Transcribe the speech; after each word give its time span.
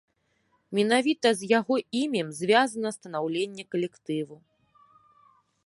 Менавіта 0.77 1.27
з 1.41 1.49
яго 1.59 1.75
імем 2.01 2.31
звязана 2.39 2.89
станаўленне 2.97 3.63
калектыву. 3.75 4.35